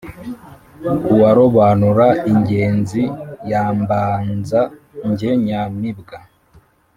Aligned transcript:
Uwarobanura 1.13 2.07
ingenzi 2.31 3.01
yambanza 3.49 4.59
jye 5.17 5.31
nyamibwa 5.45 6.17